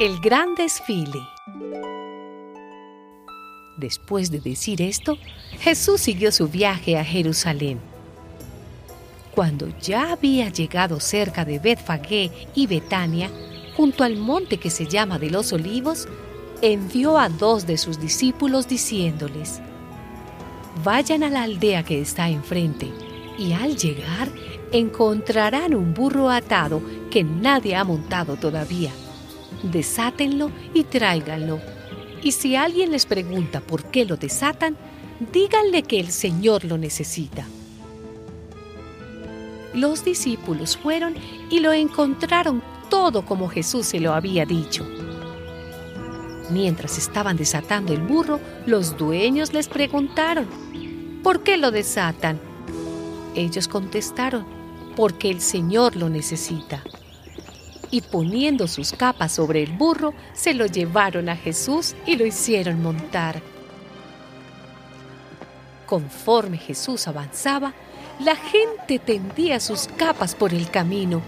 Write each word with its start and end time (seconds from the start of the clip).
El 0.00 0.20
gran 0.20 0.54
desfile. 0.54 1.18
Después 3.76 4.30
de 4.30 4.38
decir 4.38 4.80
esto, 4.80 5.18
Jesús 5.58 6.00
siguió 6.00 6.30
su 6.30 6.46
viaje 6.46 6.96
a 6.96 7.04
Jerusalén. 7.04 7.80
Cuando 9.34 9.66
ya 9.80 10.12
había 10.12 10.50
llegado 10.50 11.00
cerca 11.00 11.44
de 11.44 11.58
Betfagé 11.58 12.30
y 12.54 12.68
Betania, 12.68 13.28
junto 13.76 14.04
al 14.04 14.14
monte 14.14 14.58
que 14.58 14.70
se 14.70 14.86
llama 14.86 15.18
de 15.18 15.30
los 15.32 15.52
olivos, 15.52 16.06
envió 16.62 17.18
a 17.18 17.28
dos 17.28 17.66
de 17.66 17.76
sus 17.76 18.00
discípulos 18.00 18.68
diciéndoles, 18.68 19.60
Vayan 20.84 21.24
a 21.24 21.28
la 21.28 21.42
aldea 21.42 21.82
que 21.82 22.00
está 22.00 22.28
enfrente, 22.28 22.88
y 23.36 23.52
al 23.52 23.76
llegar 23.76 24.28
encontrarán 24.70 25.74
un 25.74 25.92
burro 25.92 26.30
atado 26.30 26.80
que 27.10 27.24
nadie 27.24 27.74
ha 27.74 27.82
montado 27.82 28.36
todavía 28.36 28.92
desátenlo 29.62 30.50
y 30.74 30.84
tráiganlo. 30.84 31.60
Y 32.22 32.32
si 32.32 32.56
alguien 32.56 32.90
les 32.90 33.06
pregunta 33.06 33.60
por 33.60 33.84
qué 33.90 34.04
lo 34.04 34.16
desatan, 34.16 34.76
díganle 35.32 35.82
que 35.82 36.00
el 36.00 36.10
Señor 36.10 36.64
lo 36.64 36.78
necesita. 36.78 37.46
Los 39.74 40.04
discípulos 40.04 40.76
fueron 40.76 41.14
y 41.50 41.60
lo 41.60 41.72
encontraron 41.72 42.62
todo 42.90 43.24
como 43.24 43.48
Jesús 43.48 43.86
se 43.86 44.00
lo 44.00 44.14
había 44.14 44.46
dicho. 44.46 44.86
Mientras 46.50 46.96
estaban 46.96 47.36
desatando 47.36 47.92
el 47.92 48.00
burro, 48.00 48.40
los 48.64 48.96
dueños 48.96 49.52
les 49.52 49.68
preguntaron, 49.68 50.46
¿por 51.22 51.42
qué 51.42 51.58
lo 51.58 51.70
desatan? 51.70 52.40
Ellos 53.34 53.68
contestaron, 53.68 54.46
porque 54.96 55.30
el 55.30 55.42
Señor 55.42 55.94
lo 55.94 56.08
necesita 56.08 56.82
y 57.90 58.00
poniendo 58.02 58.68
sus 58.68 58.92
capas 58.92 59.32
sobre 59.32 59.62
el 59.62 59.72
burro, 59.72 60.14
se 60.32 60.54
lo 60.54 60.66
llevaron 60.66 61.28
a 61.28 61.36
Jesús 61.36 61.94
y 62.06 62.16
lo 62.16 62.26
hicieron 62.26 62.82
montar. 62.82 63.40
Conforme 65.86 66.58
Jesús 66.58 67.08
avanzaba, 67.08 67.72
la 68.20 68.36
gente 68.36 68.98
tendía 68.98 69.60
sus 69.60 69.88
capas 69.96 70.34
por 70.34 70.52
el 70.52 70.70
camino 70.70 71.22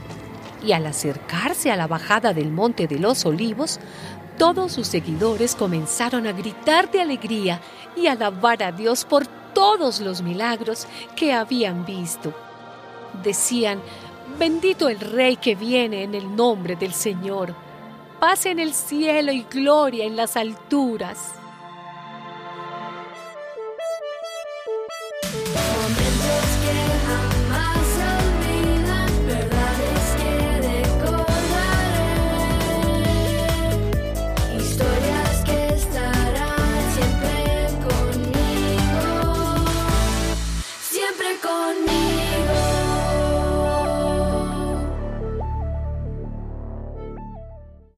y 0.64 0.72
al 0.72 0.86
acercarse 0.86 1.70
a 1.70 1.76
la 1.76 1.86
bajada 1.86 2.32
del 2.32 2.50
Monte 2.50 2.86
de 2.86 2.98
los 2.98 3.24
Olivos, 3.24 3.80
todos 4.36 4.72
sus 4.72 4.86
seguidores 4.86 5.54
comenzaron 5.54 6.26
a 6.26 6.32
gritar 6.32 6.90
de 6.90 7.00
alegría 7.00 7.60
y 7.96 8.06
alabar 8.06 8.62
a 8.62 8.72
Dios 8.72 9.04
por 9.04 9.26
todos 9.26 10.00
los 10.00 10.22
milagros 10.22 10.86
que 11.16 11.32
habían 11.32 11.84
visto. 11.84 12.34
Decían, 13.22 13.80
Bendito 14.38 14.88
el 14.88 15.00
Rey 15.00 15.36
que 15.36 15.54
viene 15.54 16.02
en 16.02 16.14
el 16.14 16.34
nombre 16.34 16.76
del 16.76 16.92
Señor. 16.92 17.54
Paz 18.18 18.46
en 18.46 18.58
el 18.58 18.72
cielo 18.72 19.32
y 19.32 19.44
gloria 19.50 20.04
en 20.04 20.16
las 20.16 20.36
alturas. 20.36 21.39